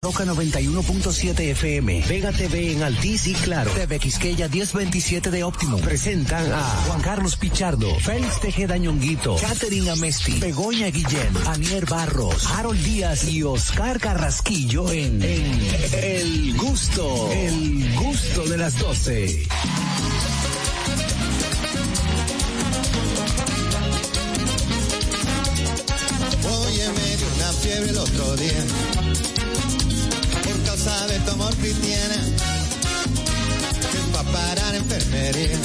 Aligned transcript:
Roca 0.00 0.24
91.7 0.24 1.40
FM, 1.40 2.04
Vega 2.08 2.30
TV 2.30 2.70
en 2.70 2.84
Altiz 2.84 3.26
y 3.26 3.34
Claro, 3.34 3.68
TV 3.72 3.98
Quisqueya 3.98 4.48
1027 4.48 5.32
de 5.32 5.42
Optimum. 5.42 5.80
Presentan 5.80 6.52
a 6.52 6.62
Juan 6.86 7.00
Carlos 7.00 7.34
Pichardo, 7.34 7.92
Félix 7.98 8.40
Tejeda 8.40 8.76
Ñonguito, 8.76 9.34
Catherine 9.34 9.90
Amesti, 9.90 10.38
Begoña 10.38 10.86
Guillén, 10.86 11.36
Anier 11.48 11.84
Barros, 11.86 12.46
Harold 12.46 12.80
Díaz 12.80 13.28
y 13.28 13.42
Oscar 13.42 13.98
Carrasquillo 13.98 14.88
en, 14.92 15.20
El 15.20 16.56
Gusto, 16.56 17.32
El 17.32 17.96
Gusto 17.96 18.44
de 18.44 18.56
las 18.56 18.78
12. 18.78 19.48
Oye, 26.44 26.84
me 26.86 27.34
una 27.34 27.52
fiebre 27.52 27.90
el 27.90 27.98
otro 27.98 28.36
día 28.36 28.97
de 30.88 31.18
tu 31.20 31.30
amor 31.32 31.54
cristiana 31.56 32.14
es 32.14 34.06
pa' 34.12 34.22
parar 34.22 34.74
enfermería. 34.74 35.58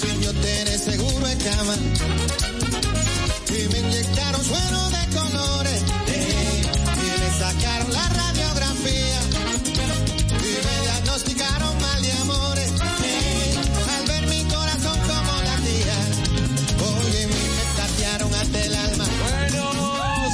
Sin 0.00 0.22
yo 0.22 0.32
tener 0.34 0.78
seguro 0.78 1.26
en 1.26 1.38
cama 1.38 1.74
y 3.48 3.68
me 3.72 3.78
inyectaron 3.80 4.44
suero 4.44 4.90
de 4.90 5.02
colores 5.18 5.82
y 6.06 7.20
me 7.20 7.30
sacaron 7.38 7.92
la 7.92 8.08
radiografía 8.08 9.20
y 10.38 10.52
me 10.66 10.82
diagnosticaron 10.86 11.80
mal 11.80 12.02
de 12.02 12.12
amores 12.12 12.70
al 13.94 14.06
ver 14.06 14.26
mi 14.28 14.44
corazón 14.44 14.98
como 15.10 15.32
latía. 15.42 15.96
Oye, 16.86 17.26
me 17.26 17.44
tatearon 17.76 18.32
hasta 18.32 18.64
el 18.64 18.74
alma. 18.76 19.06
Bueno, 19.22 19.62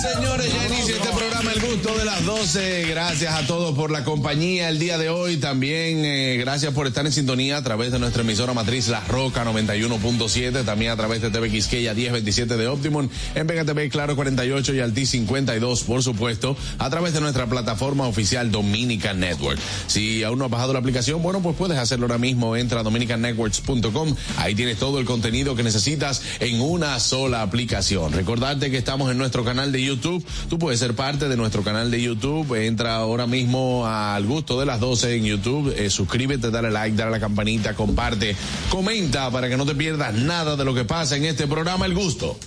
señores, 0.03 0.53
ya 0.53 0.67
inicia 0.67 0.97
este 0.97 1.09
programa 1.09 1.53
De 1.77 2.05
las 2.07 2.25
12. 2.25 2.87
Gracias 2.89 3.35
a 3.35 3.47
todos 3.47 3.77
por 3.77 3.91
la 3.91 4.03
compañía 4.03 4.71
el 4.71 4.79
día 4.79 4.97
de 4.97 5.11
hoy. 5.11 5.37
También 5.37 6.07
eh, 6.07 6.39
gracias 6.39 6.73
por 6.73 6.87
estar 6.87 7.05
en 7.05 7.13
sintonía 7.13 7.59
a 7.59 7.63
través 7.63 7.93
de 7.93 7.99
nuestra 7.99 8.23
emisora 8.23 8.55
matriz 8.55 8.89
La 8.89 9.01
Roca 9.01 9.45
91.7. 9.45 10.65
También 10.65 10.91
a 10.91 10.97
través 10.97 11.21
de 11.21 11.31
TV 11.31 11.51
Quisqueya 11.51 11.93
1027 11.93 12.57
de 12.57 12.67
Optimum. 12.67 13.11
En 13.35 13.47
Vega 13.47 13.67
TV 13.67 13.91
Claro 13.91 14.17
48 14.17 14.75
y 14.75 14.81
Alti 14.81 15.05
52, 15.05 15.83
por 15.83 16.03
supuesto. 16.03 16.57
A 16.79 16.89
través 16.89 17.13
de 17.13 17.21
nuestra 17.21 17.47
plataforma 17.47 18.07
oficial 18.07 18.51
Dominican 18.51 19.21
Network. 19.21 19.59
Si 19.87 20.25
aún 20.25 20.39
no 20.39 20.47
has 20.47 20.51
bajado 20.51 20.73
la 20.73 20.79
aplicación, 20.79 21.23
bueno, 21.23 21.43
pues 21.43 21.57
puedes 21.57 21.79
hacerlo 21.79 22.07
ahora 22.07 22.19
mismo. 22.19 22.57
Entra 22.57 22.81
a 22.81 22.83
dominicannetworks.com. 22.85 24.17
Ahí 24.39 24.55
tienes 24.55 24.79
todo 24.79 24.99
el 24.99 25.05
contenido 25.05 25.55
que 25.55 25.63
necesitas 25.63 26.23
en 26.41 26.59
una 26.63 26.99
sola 27.01 27.43
aplicación. 27.43 28.13
Recordarte 28.13 28.71
que 28.71 28.79
estamos 28.79 29.11
en 29.11 29.19
nuestro 29.19 29.45
canal 29.45 29.73
de 29.73 29.83
YouTube. 29.83 30.25
Tú 30.49 30.59
puedes 30.59 30.81
ser 30.81 30.95
parte 30.95 31.29
de 31.29 31.37
nuestro 31.37 31.66
canal 31.67 31.91
de 31.91 32.01
YouTube. 32.01 32.55
Entra 32.55 32.95
ahora 32.95 33.27
mismo 33.27 33.87
al 33.87 34.25
gusto 34.25 34.59
de 34.61 34.67
las 34.67 34.79
12 34.79 35.17
en 35.17 35.25
YouTube. 35.25 35.75
Eh, 35.77 35.91
suscríbete, 35.91 36.51
dale 36.53 36.71
like, 36.71 36.97
dale 36.97 37.09
a 37.09 37.11
la 37.11 37.21
campanita, 37.21 37.75
comparte, 37.75 38.37
comenta 38.71 39.31
para 39.33 39.49
que 39.49 39.57
no 39.57 39.67
te 39.67 39.75
pierdas 39.75 40.15
nada 40.15 40.57
de 40.57 40.65
lo 40.65 40.75
que 40.75 40.85
pasa 40.85 41.17
en 41.17 41.25
este 41.25 41.49
programa 41.49 41.85
El 41.85 41.95
Gusto 41.95 42.39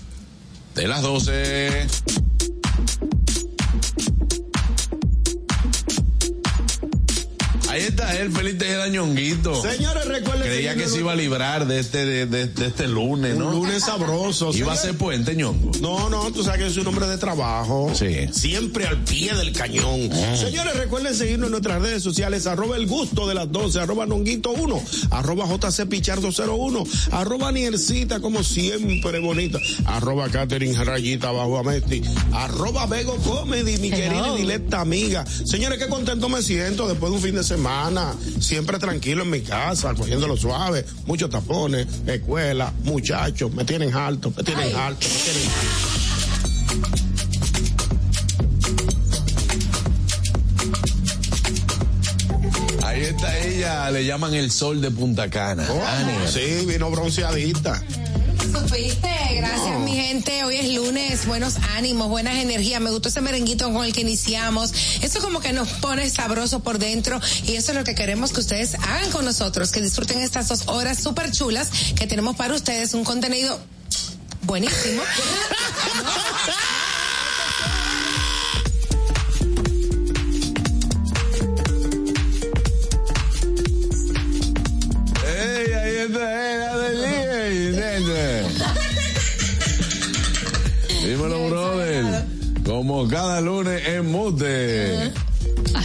de 0.73 0.87
las 0.87 1.01
12. 1.01 2.28
Él, 8.17 8.31
feliz 8.31 8.57
Tejeda 8.57 8.87
Ñonguito. 8.87 9.61
Señores, 9.61 10.05
recuerden 10.05 10.47
Creía 10.49 10.75
que 10.75 10.87
se 10.87 10.99
iba 10.99 11.11
a 11.11 11.15
librar 11.15 11.67
de 11.67 11.79
este, 11.79 12.05
de, 12.05 12.25
de- 12.25 12.47
de 12.47 12.65
este 12.67 12.87
lunes, 12.87 13.35
¿no? 13.35 13.47
Un 13.49 13.53
lunes 13.53 13.83
sabroso. 13.83 14.51
Iba 14.53 14.73
a 14.73 14.77
ser 14.77 14.95
puente, 14.97 15.35
Ñongo. 15.35 15.71
No, 15.81 16.09
no, 16.09 16.31
tú 16.31 16.43
sabes 16.43 16.61
que 16.61 16.67
es 16.67 16.77
un 16.77 16.87
hombre 16.87 17.07
de 17.07 17.17
trabajo. 17.17 17.91
Sí. 17.93 18.27
Siempre 18.31 18.87
al 18.87 19.03
pie 19.03 19.33
del 19.35 19.51
cañón. 19.53 20.09
Señores, 20.37 20.75
recuerden 20.77 21.13
seguirnos 21.15 21.47
en 21.47 21.51
nuestras 21.51 21.81
redes 21.81 22.01
sociales, 22.03 22.47
arroba 22.47 22.75
el 22.77 22.87
gusto 22.87 23.27
de 23.27 23.35
las 23.35 23.51
12, 23.51 23.79
arroba 23.79 24.05
nonguito 24.05 24.51
1, 24.51 24.81
arroba 25.11 25.45
jcpichardo 25.47 26.29
01, 26.31 26.83
arroba 27.11 27.51
niercita 27.51 28.19
como 28.19 28.43
siempre 28.43 29.19
bonita, 29.19 29.59
arroba 29.85 30.29
Catherine 30.29 30.83
Rayita 30.83 31.31
bajo 31.31 31.57
Amesti, 31.59 32.01
arroba 32.33 32.85
Bego 32.87 33.15
Comedy, 33.17 33.77
mi 33.77 33.89
querida 33.91 34.33
y 34.37 34.41
directa 34.41 34.81
amiga. 34.81 35.25
Señores, 35.25 35.79
qué 35.79 35.87
contento 35.87 36.29
me 36.29 36.41
siento 36.41 36.87
después 36.87 37.11
de 37.11 37.17
un 37.17 37.23
fin 37.23 37.35
de 37.35 37.43
semana, 37.43 37.88
siempre 38.39 38.77
tranquilo 38.77 39.23
en 39.23 39.29
mi 39.29 39.41
casa, 39.41 39.93
cogiéndolo 39.93 40.37
suave, 40.37 40.85
muchos 41.05 41.29
tapones, 41.29 41.87
escuela, 42.05 42.71
muchachos, 42.83 43.51
me 43.53 43.65
tienen 43.65 43.93
alto, 43.93 44.31
me 44.35 44.43
tienen 44.43 44.75
alto, 44.75 45.07
me 45.07 45.15
tienen 45.15 45.49
Ahí 52.83 53.01
está 53.01 53.37
ella, 53.39 53.91
le 53.91 54.05
llaman 54.05 54.33
el 54.33 54.51
sol 54.51 54.81
de 54.81 54.91
Punta 54.91 55.29
Cana. 55.29 55.63
Ani. 55.63 56.27
Sí, 56.27 56.65
vino 56.67 56.89
bronceadita. 56.91 57.81
Supiste, 58.51 59.09
gracias 59.35 59.79
mi 59.79 59.93
gente. 59.93 60.43
Hoy 60.43 60.55
es 60.55 60.73
lunes, 60.73 61.27
buenos 61.27 61.57
ánimos, 61.75 62.07
buenas 62.09 62.35
energías. 62.37 62.81
Me 62.81 62.89
gustó 62.89 63.09
ese 63.09 63.21
merenguito 63.21 63.71
con 63.71 63.85
el 63.85 63.93
que 63.93 64.01
iniciamos. 64.01 64.73
Eso 65.01 65.19
como 65.21 65.39
que 65.39 65.53
nos 65.53 65.67
pone 65.73 66.09
sabroso 66.09 66.61
por 66.61 66.79
dentro 66.79 67.19
y 67.45 67.55
eso 67.55 67.71
es 67.71 67.77
lo 67.77 67.83
que 67.83 67.93
queremos 67.93 68.31
que 68.31 68.39
ustedes 68.39 68.73
hagan 68.75 69.11
con 69.11 69.25
nosotros, 69.25 69.71
que 69.71 69.81
disfruten 69.81 70.19
estas 70.19 70.47
dos 70.47 70.67
horas 70.67 70.97
súper 70.97 71.31
chulas 71.31 71.69
que 71.95 72.07
tenemos 72.07 72.35
para 72.35 72.55
ustedes, 72.55 72.93
un 72.95 73.03
contenido 73.03 73.59
buenísimo. 74.41 75.03
Ey, 85.23 85.73
ahí 85.73 85.95
está. 86.07 86.48
Dímelo, 91.03 91.49
brother. 91.49 92.25
Como 92.65 93.07
cada 93.07 93.41
lunes 93.41 93.87
en 93.87 94.11
mute. 94.11 95.11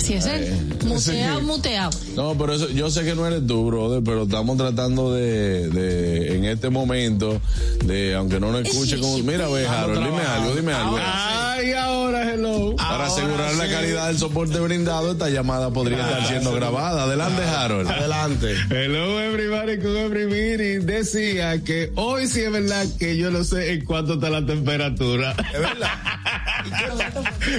Así 0.04 0.12
es 0.12 0.26
él. 0.26 0.52
Muteado, 0.84 1.40
muteado. 1.40 1.90
No, 2.14 2.36
pero 2.36 2.52
eso, 2.52 2.68
yo 2.68 2.90
sé 2.90 3.04
que 3.04 3.14
no 3.14 3.26
eres 3.26 3.46
tú, 3.46 3.64
brother, 3.64 4.02
pero 4.04 4.24
estamos 4.24 4.58
tratando 4.58 5.14
de, 5.14 5.70
de 5.70 6.36
en 6.36 6.44
este 6.44 6.68
momento, 6.68 7.40
de, 7.86 8.14
aunque 8.14 8.38
no 8.38 8.52
nos 8.52 8.66
escuche 8.66 9.00
como, 9.00 9.16
mira, 9.18 9.48
ve, 9.48 9.66
Harold, 9.66 10.04
dime 10.04 10.20
algo, 10.20 10.54
dime 10.54 10.72
algo. 10.74 10.98
Ay, 11.02 11.72
ahora, 11.72 12.30
hello. 12.30 12.76
Para 12.76 12.90
Ahora 12.90 13.06
asegurar 13.06 13.54
la 13.54 13.66
calidad 13.66 14.08
del 14.08 14.18
soporte 14.18 14.60
brindado, 14.60 15.12
esta 15.12 15.30
llamada 15.30 15.70
podría 15.70 16.00
estar 16.06 16.26
siendo 16.26 16.52
grabada. 16.52 17.04
Adelante, 17.04 17.42
Harold. 17.42 17.88
Adelante. 17.88 18.54
Hello 18.70 19.20
everybody 19.20 19.78
con 19.78 19.96
every 19.96 20.26
meeting. 20.26 20.86
Decía 20.86 21.62
que 21.64 21.92
hoy 21.94 22.26
sí 22.26 22.40
es 22.40 22.52
verdad 22.52 22.86
que 22.98 23.16
yo 23.16 23.30
no 23.30 23.42
sé 23.42 23.72
en 23.72 23.84
cuánto 23.86 24.14
está 24.14 24.28
la 24.28 24.44
temperatura. 24.44 25.34
Es 25.54 25.60
verdad. 25.60 25.88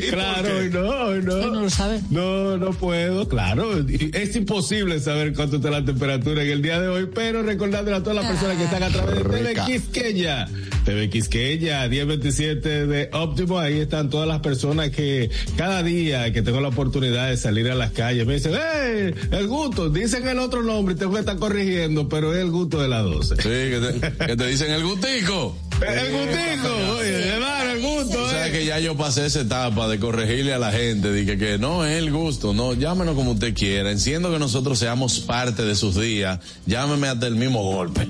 ¿Y 0.01 0.09
claro, 0.11 0.57
hoy 0.57 0.69
no, 0.69 0.89
hoy 1.05 1.21
no. 1.23 1.35
No 1.38 1.61
lo 1.61 1.69
sabe. 1.69 2.01
No, 2.09 2.57
no 2.57 2.71
puedo, 2.71 3.27
claro. 3.27 3.79
Y 3.79 4.11
Es 4.13 4.35
imposible 4.35 4.99
saber 4.99 5.33
cuánto 5.33 5.57
está 5.57 5.69
la 5.69 5.83
temperatura 5.83 6.43
en 6.43 6.49
el 6.49 6.61
día 6.61 6.79
de 6.79 6.88
hoy, 6.88 7.09
pero 7.13 7.43
recordándole 7.43 7.97
a 7.97 8.03
todas 8.03 8.16
las 8.16 8.25
personas 8.25 8.57
que 8.57 8.63
están 8.63 8.83
a 8.83 8.89
través 8.89 9.16
de 9.16 9.23
TV. 9.23 9.55
Quisqueya. 9.66 10.47
TV 10.85 11.09
Quisqueya, 11.09 11.88
1027 11.88 12.88
de 12.88 13.09
Óptimo. 13.13 13.59
Ahí 13.59 13.79
están 13.79 14.09
todas 14.09 14.27
las 14.27 14.39
personas 14.39 14.89
que 14.89 15.29
cada 15.57 15.83
día 15.83 16.31
que 16.31 16.41
tengo 16.41 16.61
la 16.61 16.69
oportunidad 16.69 17.29
de 17.29 17.37
salir 17.37 17.69
a 17.69 17.75
las 17.75 17.91
calles 17.91 18.25
me 18.25 18.35
dicen, 18.35 18.53
¡eh! 18.55 19.13
El 19.31 19.47
gusto. 19.47 19.89
Dicen 19.89 20.27
el 20.27 20.39
otro 20.39 20.63
nombre 20.63 20.95
y 20.95 20.97
tengo 20.97 21.13
que 21.13 21.19
estar 21.19 21.37
corrigiendo, 21.37 22.09
pero 22.09 22.33
es 22.33 22.41
el 22.41 22.51
gusto 22.51 22.81
de 22.81 22.87
las 22.87 23.03
12. 23.03 23.35
Sí, 23.35 23.41
que 23.43 23.79
te, 23.79 24.25
que 24.25 24.35
te 24.35 24.47
dicen 24.47 24.72
el 24.72 24.83
gustico. 24.83 25.57
El 25.81 26.12
gustico, 26.12 26.94
oye, 26.97 27.28
hermano, 27.28 27.72
el 27.72 27.81
gusto, 27.81 28.24
O 28.24 28.30
sea 28.30 28.47
eh. 28.47 28.52
que 28.52 28.66
ya 28.66 28.80
yo 28.80 28.96
pasé 28.96 29.25
esa 29.25 29.41
etapa 29.41 29.88
de 29.88 30.00
corregirle 30.00 30.53
a 30.53 30.59
la 30.59 30.72
gente, 30.72 31.09
de 31.12 31.25
que, 31.25 31.38
que 31.38 31.58
no 31.58 31.86
es 31.86 31.97
el 31.97 32.12
gusto, 32.12 32.53
no, 32.53 32.73
llámenos 32.73 33.16
como 33.16 33.32
usted 33.32 33.53
quiera, 33.53 33.91
enciendo 33.91 34.32
que 34.32 34.40
nosotros 34.40 34.79
seamos 34.79 35.20
parte 35.20 35.64
de 35.64 35.76
sus 35.76 35.96
días, 35.99 36.40
llámeme 36.66 37.08
hasta 37.08 37.28
el 37.28 37.35
mismo 37.35 37.61
golpe. 37.64 38.08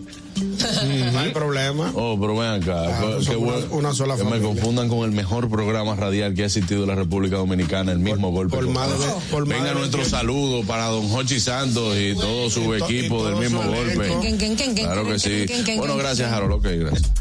No 1.14 1.20
hay 1.20 1.30
problema. 1.32 1.92
Oh, 1.96 2.18
pero 2.20 2.36
ven 2.38 2.50
acá, 2.62 2.86
Claro, 2.88 3.20
qué 3.20 3.24
somos 3.26 3.40
bueno 3.40 3.66
una- 3.68 3.76
una 3.76 3.94
sola 3.94 4.18
que 4.18 4.26
me 4.26 4.40
confundan 4.42 4.90
con 4.90 5.06
el 5.06 5.12
mejor 5.12 5.50
programa 5.50 5.96
radial 5.96 6.34
que 6.34 6.44
ha 6.44 6.48
existido 6.48 6.82
en 6.84 6.90
la 6.90 6.96
República 6.96 7.38
Dominicana, 7.38 7.94
el 7.94 8.00
mismo 8.00 8.32
golpe. 8.32 8.58
por 8.58 8.68
más 8.68 8.90
Venga 8.90 9.74
nuestro 9.74 10.00
28. 10.02 10.10
saludo 10.10 10.64
para 10.68 10.88
don 10.88 11.08
Jochi 11.08 11.40
Santos 11.40 11.96
y 11.98 12.16
todo 12.16 12.50
su 12.50 12.62
Y 12.62 12.80
to- 12.80 12.92
y 12.92 12.98
equipo 13.00 13.18
todo 13.20 13.30
del 13.30 13.36
mismo 13.40 13.64
golpe. 13.64 14.74
Claro 14.76 15.08
que 15.08 15.20
sí. 15.20 15.46
Bueno, 15.78 15.96
gracias. 15.98 16.32
Harold. 16.32 16.54
Ok, 16.54 16.66
gracias. 16.80 17.12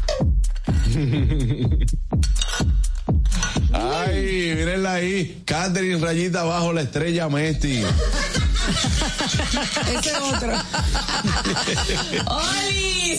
Ay, 3.73 4.53
mírenla 4.55 4.93
ahí. 4.93 5.41
Catherine 5.45 5.99
Rayita 5.99 6.41
abajo, 6.41 6.71
la 6.71 6.81
estrella 6.81 7.27
Messi. 7.27 7.83
Ese 9.99 10.09
es 10.09 10.15
otro. 10.21 10.53
¡Hola! 12.27 12.55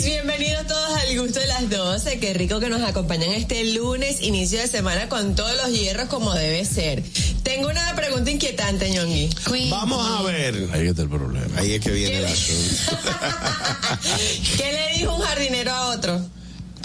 Bienvenidos 0.05 0.67
todos 0.67 0.91
al 0.99 1.19
gusto 1.19 1.41
de 1.41 1.47
las 1.47 1.69
12. 1.71 2.19
Qué 2.19 2.35
rico 2.35 2.61
que 2.61 2.69
nos 2.69 2.83
acompañan 2.83 3.33
este 3.33 3.65
lunes, 3.73 4.23
inicio 4.23 4.59
de 4.59 4.69
semana 4.69 5.09
con 5.09 5.35
todos 5.35 5.57
los 5.57 5.71
hierros 5.71 6.09
como 6.09 6.33
debe 6.35 6.65
ser. 6.65 7.03
Tengo 7.43 7.69
una 7.69 7.95
pregunta 7.95 8.31
inquietante, 8.31 8.91
ñongui. 8.91 9.31
Vamos 9.71 10.07
a 10.07 10.23
ver. 10.23 10.69
Ahí 10.73 10.87
está 10.89 11.03
el 11.03 11.09
problema. 11.09 11.59
Ahí 11.59 11.75
es 11.75 11.81
que 11.81 11.91
viene 11.91 12.19
el 12.19 12.25
asunto. 12.27 12.99
¿Qué 14.57 14.73
le 14.73 14.99
dijo 14.99 15.15
un 15.15 15.23
jardinero 15.23 15.73
a 15.73 15.89
otro? 15.89 16.36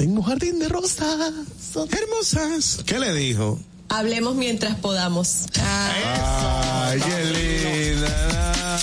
Tengo 0.02 0.22
un 0.22 0.24
jardín 0.24 0.58
de 0.58 0.68
rosas 0.68 1.32
hermosas. 1.92 2.80
¿Qué 2.88 2.98
le 2.98 3.14
dijo? 3.14 3.60
Hablemos 3.88 4.34
mientras 4.34 4.76
podamos. 4.78 5.46
Ay, 5.64 7.00
qué 7.00 7.24
linda. 7.26 8.80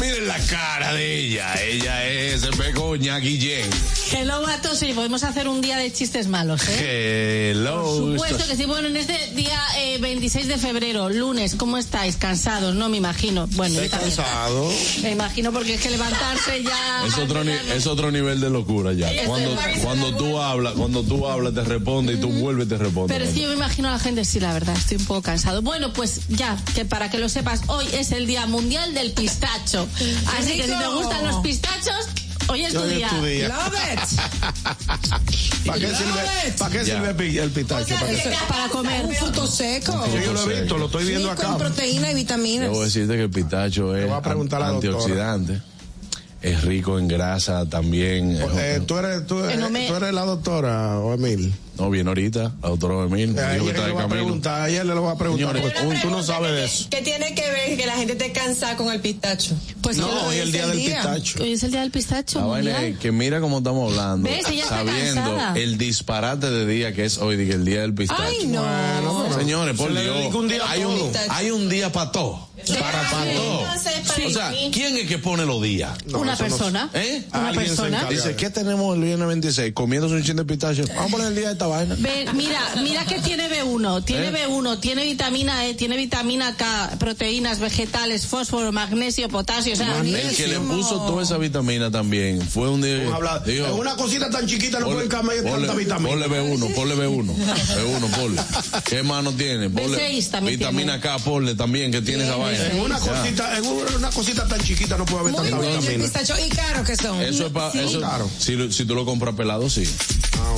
Miren 0.00 0.26
la 0.26 0.38
cara 0.46 0.92
de 0.94 1.18
ella. 1.18 1.54
Ella 1.62 2.04
es 2.04 2.58
Begoña 2.58 3.18
Guillén. 3.18 3.70
Hello 4.14 4.46
a 4.46 4.60
todos 4.60 4.82
y 4.82 4.92
podemos 4.92 5.22
hacer 5.24 5.48
un 5.48 5.60
día 5.62 5.76
de 5.78 5.90
chistes 5.92 6.26
malos, 6.28 6.60
¿eh? 6.68 7.50
Hello. 7.54 7.96
Supuesto 7.96 8.46
que 8.46 8.56
sí, 8.56 8.66
bueno, 8.66 8.88
en 8.88 8.96
este 8.96 9.16
día 9.34 9.58
eh, 9.78 9.96
26 9.98 10.48
de 10.48 10.58
febrero, 10.58 11.08
lunes, 11.08 11.54
¿cómo 11.56 11.78
estáis? 11.78 12.16
¿Cansados? 12.16 12.74
No, 12.74 12.88
me 12.90 12.98
imagino. 12.98 13.46
Bueno, 13.52 13.82
yo 13.82 13.88
también. 13.88 14.14
cansado. 14.14 14.70
Me 15.02 15.12
imagino 15.12 15.50
porque 15.52 15.74
es 15.74 15.80
que 15.80 15.90
levantarse 15.90 16.62
ya... 16.62 17.06
Es 17.06 17.16
otro, 17.18 17.42
ni- 17.42 17.52
es 17.74 17.86
otro 17.86 18.10
nivel 18.10 18.40
de 18.40 18.50
locura 18.50 18.92
ya. 18.92 19.10
Este 19.10 19.26
Cuando, 19.82 20.14
tú 20.16 20.38
hablas, 20.38 20.74
cuando 20.74 21.02
tú 21.02 21.26
hablas 21.26 21.54
te 21.54 21.64
responde 21.64 22.12
y 22.14 22.16
tú 22.20 22.28
vuelves 22.28 22.66
y 22.66 22.68
te 22.68 22.76
responde. 22.78 23.14
Pero 23.18 23.32
que 23.32 23.40
yo 23.40 23.48
me 23.48 23.54
imagino 23.54 23.88
a 23.88 23.92
la 23.92 23.98
gente, 23.98 24.24
sí, 24.26 24.40
la 24.40 24.52
verdad, 24.52 24.76
estoy 24.76 24.98
un 24.98 25.06
poco 25.06 25.22
cansado. 25.22 25.62
Bueno, 25.62 25.92
pues 25.94 26.20
ya, 26.28 26.56
que 26.74 26.84
para 26.84 27.10
que 27.10 27.16
lo 27.18 27.28
sepas, 27.30 27.62
hoy 27.68 27.86
es 27.92 28.12
el 28.12 28.26
Día 28.26 28.46
Mundial 28.46 28.92
del 28.94 29.12
Pistacho. 29.12 29.88
Así 30.38 30.52
que 30.56 30.64
si 30.64 30.70
te 30.78 30.86
gustan 30.88 31.26
los 31.26 31.36
pistachos, 31.36 32.06
hoy 32.52 32.64
es 32.64 32.72
tu 32.74 32.82
día. 32.84 33.08
tu 33.08 33.24
día. 33.24 33.48
Love 33.48 33.74
it. 33.92 34.00
¿Para 35.66 35.78
qué 35.78 35.86
Love 35.88 35.96
sirve, 35.98 36.48
it. 36.48 36.54
¿para 36.58 36.70
qué 36.72 36.84
sirve 36.84 37.08
el 37.10 37.16
pi- 37.16 37.38
el 37.38 37.50
pitacho? 37.50 37.94
¿Para 37.94 38.46
para 38.48 38.68
comer. 38.68 39.06
Un 39.06 39.14
fruto 39.14 39.46
seco. 39.46 40.04
Sí, 40.06 40.18
yo 40.24 40.32
lo 40.32 40.50
he 40.50 40.60
visto, 40.60 40.78
lo 40.78 40.86
estoy 40.86 41.04
viendo 41.04 41.28
Sí, 41.28 41.32
acá. 41.32 41.46
con 41.48 41.58
proteína 41.58 42.10
y 42.10 42.14
vitaminas. 42.14 42.68
Debo 42.70 42.82
decirte 42.82 43.14
que 43.16 43.22
el 43.22 43.30
pistacho 43.30 43.96
es 43.96 44.06
voy 44.08 44.16
a 44.16 44.22
preguntar 44.22 44.62
a 44.62 44.66
la 44.66 44.72
doctora. 44.72 44.94
antioxidante. 45.32 45.60
Es 46.42 46.62
rico 46.64 46.98
en 46.98 47.06
grasa 47.06 47.66
también. 47.68 48.36
Eh, 48.56 48.80
tú, 48.84 48.98
eres, 48.98 49.26
tú, 49.28 49.38
eres, 49.44 49.60
tú 49.86 49.94
eres 49.94 50.12
la 50.12 50.24
doctora, 50.24 50.98
o 50.98 51.14
Emil. 51.14 51.54
No, 51.82 51.90
bien 51.90 52.06
ahorita, 52.08 52.52
la 52.62 52.68
doctora 52.68 53.04
Emil. 53.04 53.38
A 53.38 53.52
dijo 53.54 53.64
ella 53.64 53.64
que 53.64 53.68
está 53.70 53.80
le 53.82 53.86
de 53.86 53.92
voy 53.92 54.00
a 54.00 54.02
camino. 54.08 54.08
preguntar, 54.24 54.60
a 54.62 54.68
ella 54.68 54.84
le 54.84 54.94
lo 54.94 55.02
voy 55.02 55.12
a 55.12 55.16
preguntar. 55.18 55.52
Señores, 55.56 56.02
tú, 56.02 56.10
no 56.10 56.22
sabes 56.22 56.52
de 56.52 56.64
eso. 56.64 56.86
¿Qué 56.90 57.02
tiene 57.02 57.34
que 57.34 57.42
ver 57.50 57.76
que 57.76 57.86
la 57.86 57.94
gente 57.96 58.14
te 58.14 58.32
cansa 58.32 58.76
con 58.76 58.92
el 58.92 59.00
pistacho? 59.00 59.54
Pues 59.80 59.96
No, 59.96 60.08
hoy 60.26 60.36
es 60.36 60.42
el 60.42 60.52
día 60.52 60.66
del 60.66 60.78
pistacho. 60.78 61.42
hoy 61.42 61.52
es 61.52 61.62
el 61.62 61.70
Día 61.72 61.80
del 61.80 61.90
Pistacho 61.90 62.38
La 62.40 62.46
vaina 62.46 62.82
es 62.84 62.98
que 62.98 63.10
mira 63.12 63.40
cómo 63.40 63.58
estamos 63.58 63.90
hablando, 63.90 64.28
¿Ves? 64.28 64.46
Ella 64.48 64.62
está 64.62 64.76
sabiendo 64.84 65.22
cansada. 65.22 65.58
el 65.58 65.78
disparate 65.78 66.50
de 66.50 66.66
día 66.66 66.92
que 66.94 67.04
es 67.04 67.18
hoy, 67.18 67.36
que 67.36 67.52
el 67.52 67.64
día 67.64 67.80
del 67.80 67.94
pistacho. 67.94 68.22
Ay, 68.22 68.46
no. 68.46 68.64
Señores, 69.36 69.76
por 69.76 69.88
Se 69.88 69.94
le 69.94 70.02
Dios, 70.02 70.16
hay, 70.68 70.84
un, 70.84 70.98
todo. 70.98 71.10
hay 71.30 71.50
un 71.50 71.68
día 71.68 71.90
para 71.92 72.12
todo. 72.12 72.48
Para, 72.78 73.10
para 73.10 73.32
todo. 73.34 73.60
O 74.26 74.30
sea, 74.30 74.52
¿quién 74.72 74.96
es 74.96 75.08
que 75.08 75.18
pone 75.18 75.44
los 75.44 75.60
días? 75.62 75.98
No, 76.06 76.20
Una 76.20 76.32
no- 76.32 76.38
persona. 76.38 76.90
¿Eh? 76.94 77.24
Una 77.34 77.52
persona. 77.52 78.04
Dice, 78.08 78.36
¿qué 78.36 78.50
tenemos 78.50 78.94
el 78.96 79.02
viernes 79.02 79.26
26? 79.26 79.72
Comiéndose 79.72 80.14
un 80.14 80.22
chin 80.22 80.36
de 80.36 80.44
pistacho. 80.44 80.84
Vamos 80.94 81.06
a 81.08 81.10
poner 81.16 81.26
el 81.28 81.34
día 81.34 81.46
de 81.48 81.52
esta 81.54 81.66
vaina. 81.76 81.94
Ve, 81.98 82.26
mira, 82.34 82.60
mira 82.82 83.04
que 83.04 83.20
tiene 83.20 83.48
B1, 83.48 84.04
tiene 84.04 84.28
¿Eh? 84.28 84.46
B1, 84.48 84.80
tiene 84.80 85.04
vitamina 85.04 85.66
E, 85.66 85.74
tiene 85.74 85.96
vitamina 85.96 86.54
K, 86.56 86.96
proteínas 86.98 87.58
vegetales, 87.58 88.26
fósforo, 88.26 88.72
magnesio, 88.72 89.28
potasio, 89.28 89.72
o 89.72 89.76
sea, 89.76 89.98
El 90.00 90.36
que 90.36 90.46
le 90.48 90.58
puso 90.60 91.00
toda 91.06 91.22
esa 91.22 91.38
vitamina 91.38 91.90
también 91.90 92.40
fue 92.42 92.68
un 92.68 92.80
día. 92.82 92.98
Dijo, 93.44 93.66
En 93.66 93.72
una 93.72 93.96
cosita 93.96 94.30
tan 94.30 94.46
chiquita 94.46 94.78
no 94.80 94.86
pueden 94.86 95.08
cambiar 95.08 95.42
ponle, 95.42 95.66
tanta 95.66 95.74
vitamina. 95.74 96.08
ponle 96.10 96.26
B1, 96.28 96.74
ponle 96.74 96.94
B1. 96.96 97.34
B1, 97.34 98.10
ponle. 98.10 98.42
¿Qué 98.84 99.02
más 99.02 99.24
no 99.24 99.32
tiene? 99.32 99.70
Ponle 99.70 99.98
B6 99.98 100.30
también 100.30 100.58
Vitamina 100.58 101.00
K, 101.00 101.18
ponle 101.20 101.54
también, 101.54 101.90
que 101.90 102.02
tiene 102.02 102.24
esa 102.24 102.36
vaina. 102.36 102.66
En 102.66 102.80
una 102.80 102.98
cosita, 102.98 103.56
en 103.56 103.64
una, 103.66 104.10
cosita 104.10 104.46
tan 104.46 104.60
chiquita 104.60 104.96
no 104.96 105.04
puede 105.06 105.20
haber 105.20 105.32
Muy 105.32 105.50
tanta 105.50 105.66
vitamina. 105.66 106.04
pistacho. 106.04 106.34
Y 106.44 106.48
caro 106.50 106.84
que 106.84 106.96
son. 106.96 107.20
Eso 107.20 107.46
es 107.46 107.52
para. 107.52 107.80
eso, 107.82 107.98
Claro. 107.98 108.28
si, 108.38 108.52
lo- 108.56 108.70
si 108.72 108.84
tú 108.84 108.94
lo 108.94 109.04
compras 109.04 109.34
pelado, 109.34 109.68
sí. 109.70 109.84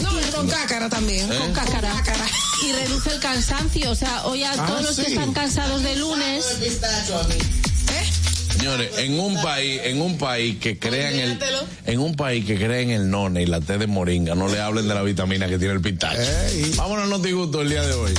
No, 0.03 0.21
y 0.21 0.25
con 0.33 0.49
cácara 0.49 0.89
también. 0.95 1.33
¿Eh? 1.33 1.39
con 1.39 1.53
cácara. 1.53 1.93
Y 2.67 2.73
reduce 2.73 3.11
el 3.11 3.21
cansancio, 3.21 3.91
o 3.91 3.95
sea, 3.95 4.25
hoy 4.27 4.43
a 4.45 4.53
Ah, 4.53 4.67
todos 4.67 4.83
los 4.83 4.97
que 4.97 5.07
están 5.13 5.33
cansados 5.33 5.83
de 5.83 5.97
lunes, 5.97 6.45
¿Eh? 6.63 8.11
Señores, 8.57 8.97
en 8.99 9.19
un 9.19 9.35
país, 9.43 9.81
en 9.85 10.01
un 10.01 10.17
país 10.17 10.59
que 10.59 10.79
crea 10.79 11.11
en 11.11 11.19
el, 11.19 11.39
en 11.87 11.99
un 12.01 12.15
país 12.15 12.45
que 12.47 12.57
cree 12.57 12.83
en 12.83 12.91
el 12.91 13.11
none 13.11 13.43
y 13.43 13.47
la 13.47 13.61
té 13.61 13.77
de 13.79 13.87
moringa, 13.87 14.35
no 14.35 14.49
le 14.49 14.61
hablen 14.61 14.89
de 14.89 14.95
la 14.95 15.03
vitamina 15.03 15.49
que 15.49 15.59
tiene 15.59 15.75
el 15.75 15.81
pistacho. 15.81 16.21
Ey. 16.23 16.73
Vámonos 16.77 17.05
a 17.05 17.09
Notigusto 17.09 17.61
el 17.61 17.69
día 17.69 17.83
de 17.83 17.93
hoy. 17.93 18.15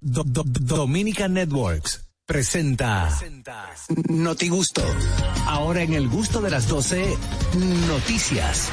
Do- 0.00 0.22
Do- 0.24 0.44
Dominica 0.46 1.26
Networks 1.28 2.00
presenta 2.24 3.10
Notigusto. 4.08 4.82
Ahora 5.46 5.82
en 5.82 5.94
el 5.94 6.08
gusto 6.08 6.40
de 6.40 6.50
las 6.50 6.68
12, 6.68 7.16
noticias. 7.88 8.68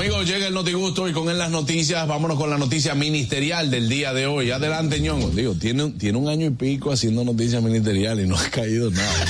Amigos, 0.00 0.24
llega 0.26 0.46
el 0.46 0.54
Notigusto 0.54 1.06
y 1.10 1.12
con 1.12 1.28
él 1.28 1.36
las 1.36 1.50
noticias. 1.50 2.08
Vámonos 2.08 2.38
con 2.38 2.48
la 2.48 2.56
noticia 2.56 2.94
ministerial 2.94 3.70
del 3.70 3.86
día 3.90 4.14
de 4.14 4.26
hoy. 4.26 4.50
Adelante, 4.50 4.98
ñongo. 4.98 5.28
Digo, 5.28 5.54
tiene, 5.56 5.84
un- 5.84 5.98
tiene 5.98 6.16
un 6.16 6.26
año 6.30 6.46
y 6.46 6.50
pico 6.50 6.90
haciendo 6.90 7.22
noticias 7.22 7.62
ministeriales 7.62 8.24
y 8.24 8.28
no 8.28 8.34
ha 8.38 8.48
caído 8.48 8.90
nada. 8.90 9.26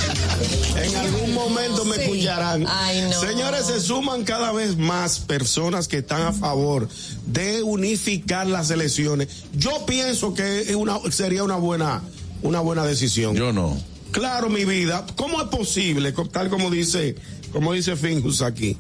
En 0.81 0.95
algún 0.95 1.35
momento 1.35 1.85
me 1.85 1.97
Sí. 1.97 2.03
escucharán. 2.03 2.67
Ay, 2.69 3.03
no. 3.11 3.21
Señores, 3.21 3.67
se 3.67 3.81
suman 3.81 4.23
cada 4.23 4.53
vez 4.53 4.77
más 4.77 5.19
personas 5.19 5.89
que 5.89 5.99
están 5.99 6.23
a 6.23 6.33
favor 6.33 6.89
de 7.27 7.65
unificar 7.65 8.47
las 8.47 8.71
elecciones. 8.71 9.27
Yo 9.53 9.85
pienso 9.87 10.35
que 10.35 10.61
es 10.61 10.77
una, 10.77 11.01
sería 11.11 11.43
una 11.43 11.57
buena, 11.57 12.01
una 12.43 12.61
buena 12.61 12.85
decisión. 12.87 13.35
Yo 13.35 13.53
no. 13.53 13.77
Claro, 14.13 14.49
mi 14.49 14.65
vida. 14.65 15.05
¿Cómo 15.17 15.41
es 15.43 15.49
posible, 15.49 16.13
tal 16.33 16.49
como 16.49 16.71
dice, 16.71 17.15
como 17.53 17.73
dice 17.73 17.97
Finjus 17.97 18.43
aquí, 18.43 18.77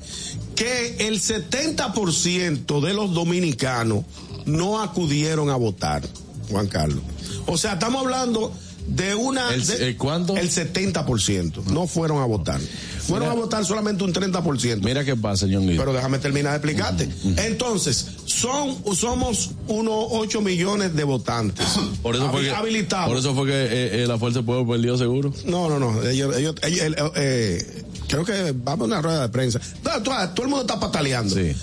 que 0.56 1.06
el 1.08 1.20
70% 1.20 2.80
de 2.80 2.94
los 2.94 3.12
dominicanos 3.14 4.04
no 4.46 4.80
acudieron 4.82 5.50
a 5.50 5.56
votar, 5.56 6.02
Juan 6.50 6.66
Carlos? 6.66 7.02
O 7.46 7.56
sea, 7.56 7.74
estamos 7.74 8.02
hablando 8.02 8.52
de 8.86 9.14
una... 9.14 9.52
¿El- 9.54 9.66
de- 9.66 9.88
el 9.88 9.96
cuánto? 9.96 10.36
El 10.36 10.50
70%. 10.50 11.64
No 11.66 11.86
fueron 11.86 12.20
a 12.22 12.24
votar. 12.24 12.60
Fueron 13.00 13.28
Mira. 13.28 13.40
a 13.40 13.44
votar 13.44 13.64
solamente 13.64 14.04
un 14.04 14.12
30%. 14.12 14.82
Mira 14.82 15.04
qué 15.04 15.16
pasa, 15.16 15.46
ñonguito. 15.46 15.80
Pero 15.80 15.92
déjame 15.92 16.18
terminar 16.18 16.52
de 16.52 16.56
explicarte. 16.58 17.08
Entonces, 17.46 18.06
son, 18.26 18.76
somos 18.94 19.50
unos 19.68 19.94
8 20.10 20.40
millones 20.42 20.94
de 20.94 21.04
votantes. 21.04 21.66
Por 22.02 22.14
eso, 22.16 22.30
fue 22.30 22.42
que, 22.42 22.50
habilitados. 22.50 23.08
por 23.08 23.18
eso 23.18 23.34
fue 23.34 23.46
que 23.46 23.52
eh, 23.52 24.02
eh, 24.02 24.06
la 24.06 24.18
Fuerza 24.18 24.38
del 24.38 24.46
Pueblo 24.46 24.66
perdió 24.72 24.96
seguro. 24.96 25.32
No, 25.44 25.68
no, 25.68 25.78
no. 25.78 26.02
Ellos, 26.08 26.36
ellos, 26.36 26.54
ellos- 26.62 26.80
el- 26.80 26.96
eh, 27.16 27.79
creo 28.10 28.24
que 28.24 28.52
vamos 28.56 28.84
a 28.84 28.86
una 28.86 29.02
rueda 29.02 29.22
de 29.22 29.28
prensa. 29.28 29.60
Todo, 29.82 30.02
todo- 30.02 30.28
todo 30.30 30.42
el 30.44 30.48
mundo 30.50 30.62
está 30.62 30.78
pataleando. 30.80 31.34
Sí. 31.34 31.54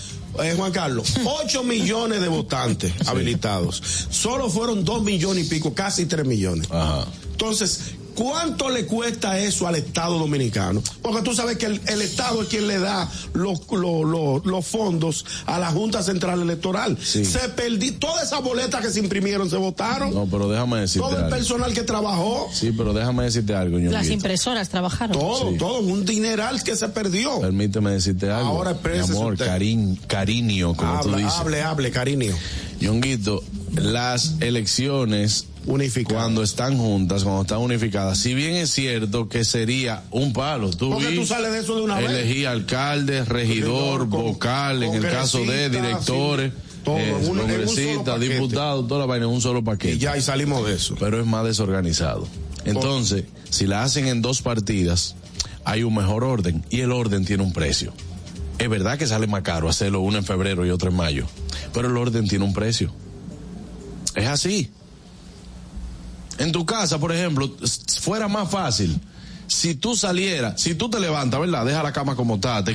Eh, 0.44 0.54
Juan 0.56 0.72
Carlos, 0.72 1.16
8 1.44 1.64
millones 1.64 2.22
de 2.22 2.28
votantes 2.28 2.94
habilitados. 3.08 3.82
Solo 4.10 4.50
fueron 4.50 4.86
2 4.86 5.04
millones 5.04 5.46
y 5.48 5.50
pico, 5.50 5.74
casi 5.74 6.06
3 6.06 6.26
millones. 6.26 6.68
Ajá. 6.72 7.06
Entonces, 7.32 7.80
¿cuánto 8.18 8.70
le 8.70 8.86
cuesta 8.88 9.38
eso 9.40 9.68
al 9.68 9.76
Estado 9.76 10.18
dominicano? 10.18 10.82
Porque 11.04 11.22
tú 11.22 11.36
sabes 11.36 11.58
que 11.58 11.68
el, 11.68 11.80
el 11.88 12.02
Estado 12.02 12.42
es 12.42 12.48
quien 12.48 12.68
le 12.68 12.80
da 12.80 13.08
los, 13.34 13.60
los, 13.72 14.06
los- 14.06 14.46
los 14.46 14.66
fondos 14.66 15.24
a 15.46 15.60
la 15.60 15.68
Junta 15.72 16.02
Central 16.02 16.42
Electoral. 16.42 16.98
Sí. 17.02 17.24
Se 17.24 17.48
perdí, 17.50 17.92
todas 17.92 18.24
esas 18.26 18.42
boletas 18.44 18.82
que 18.82 18.90
se 18.90 19.00
imprimieron 19.00 19.50
se 19.50 19.58
votaron. 19.58 20.14
No, 20.14 20.26
pero 20.26 20.50
déjame 20.50 20.80
decirte 20.80 21.08
todo 21.08 21.18
el 21.18 21.24
algo. 21.26 21.36
personal 21.38 21.74
que 21.74 21.84
trabajó. 21.84 22.50
Sí, 22.52 22.72
pero 22.76 22.92
déjame 22.94 23.24
decirte 23.26 23.54
algo, 23.56 23.78
ñonguito. 23.78 23.94
las 23.98 24.10
impresoras 24.10 24.70
trabajaron. 24.70 25.18
Todo, 25.18 25.52
Sí. 25.52 25.58
todo, 25.58 25.80
un 25.82 26.04
dineral 26.06 26.64
que 26.64 26.76
se 26.76 26.90
perdió. 26.90 27.40
Permíteme 27.40 27.92
decirte 27.92 28.32
algo. 28.32 28.50
Ahora 28.50 28.76
Mi 28.84 28.98
amor, 29.00 29.34
usted. 29.34 29.46
cariño, 30.08 30.76
como 30.76 31.02
tú 31.02 31.10
Hable, 31.10 31.18
dices. 31.24 31.34
hable, 31.40 31.62
hable, 31.62 31.92
cariño. 31.92 32.34
Ñonguito, 32.82 33.44
las 33.76 34.36
elecciones 34.40 35.46
Unificadas. 35.68 36.24
cuando 36.24 36.44
están 36.44 36.78
juntas, 36.78 37.24
cuando 37.24 37.42
están 37.44 37.60
unificadas, 37.60 38.18
si 38.18 38.34
bien 38.34 38.56
es 38.56 38.72
cierto 38.72 39.28
que 39.30 39.44
sería 39.46 40.04
un 40.12 40.34
palo, 40.34 40.70
tú, 40.72 40.92
Porque 40.92 41.10
vi, 41.10 41.16
tú 41.18 41.26
sales 41.26 41.52
de 41.52 41.60
eso 41.60 41.76
de 41.76 41.82
una 41.84 41.96
vez. 42.00 42.10
elegí 42.10 42.46
alcalde, 42.46 43.24
regidor, 43.26 44.10
con- 44.10 44.22
vocal, 44.24 44.82
en 44.84 44.94
el 44.96 45.02
caso 45.04 45.40
de 45.40 45.46
congresista, 45.46 45.82
directores, 45.82 46.52
sí, 46.54 46.80
todo, 46.84 46.98
eh, 46.98 47.10
en 47.10 48.10
un- 48.10 48.20
diputados, 48.20 48.88
toda 48.88 49.02
la 49.02 49.06
vaina 49.06 49.26
en 49.26 49.32
un 49.32 49.42
solo 49.42 49.64
paquete. 49.64 49.96
Y 49.96 49.98
ya, 50.00 50.18
y 50.18 50.22
salimos 50.22 50.66
de 50.66 50.74
eso. 50.76 50.96
Pero 51.00 51.20
es 51.20 51.26
más 51.26 51.44
desorganizado. 51.46 52.28
Entonces, 52.66 53.26
si 53.50 53.68
la 53.68 53.84
hacen 53.84 54.08
en 54.08 54.22
dos 54.22 54.42
partidas, 54.42 55.16
hay 55.66 55.84
un 55.84 55.94
mejor 55.96 56.24
orden 56.24 56.64
y 56.70 56.80
el 56.82 56.92
orden 56.94 57.26
tiene 57.26 57.44
un 57.44 57.52
precio. 57.54 57.94
Es 58.58 58.70
verdad 58.70 58.98
que 58.98 59.06
sale 59.06 59.28
más 59.28 59.42
caro 59.44 59.70
hacerlo 59.70 60.00
uno 60.00 60.18
en 60.18 60.24
febrero 60.24 60.66
y 60.66 60.70
otro 60.70 60.90
en 60.90 60.96
mayo, 60.96 61.26
pero 61.74 61.90
el 61.90 61.98
orden 61.98 62.28
tiene 62.28 62.44
un 62.46 62.54
precio. 62.54 62.92
Es 64.16 64.28
así. 64.28 64.72
En 66.38 66.52
tu 66.52 66.66
casa, 66.66 67.00
por 67.00 67.12
ejemplo, 67.12 67.52
fuera 68.02 68.28
más 68.28 68.50
fácil. 68.50 69.00
Si 69.48 69.76
tú 69.76 69.96
salieras, 69.96 70.62
si 70.62 70.76
tú 70.76 70.90
te 70.90 71.00
levantas, 71.00 71.40
¿verdad? 71.40 71.66
Deja 71.66 71.82
la 71.82 71.94
cama 71.94 72.16
como 72.16 72.36
está, 72.36 72.62
te 72.64 72.66